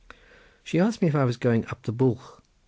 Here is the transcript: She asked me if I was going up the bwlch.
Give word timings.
She 0.63 0.79
asked 0.79 1.03
me 1.03 1.07
if 1.07 1.13
I 1.15 1.25
was 1.25 1.37
going 1.37 1.63
up 1.67 1.83
the 1.83 1.93
bwlch. 1.93 2.41